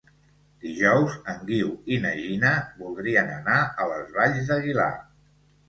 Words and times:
Dijous 0.61 1.17
en 1.33 1.43
Guiu 1.49 1.69
i 1.97 1.99
na 2.07 2.15
Gina 2.23 2.55
voldrien 2.81 3.31
anar 3.37 3.61
a 3.85 3.89
les 3.95 4.13
Valls 4.19 4.51
d'Aguilar. 4.51 4.93